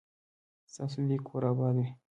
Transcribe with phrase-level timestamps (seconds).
[0.71, 1.87] ستاسو دي کور اباد وي